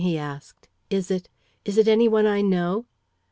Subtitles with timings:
[0.01, 0.67] he asked.
[0.89, 1.29] "Is it
[1.63, 2.85] is it any one I know?"